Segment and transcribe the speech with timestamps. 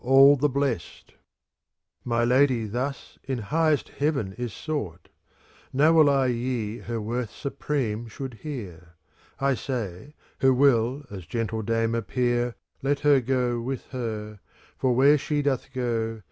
[0.03, 0.81] 35 CANZONIERE
[2.05, 5.09] My Lady thus in highest heaven is sought:
[5.71, 8.95] Now will I ye her worth supreme should hear.
[9.39, 14.39] ^ 1 say, who will as gentle dame appear, Let her go with her,
[14.75, 16.19] for where she doth go.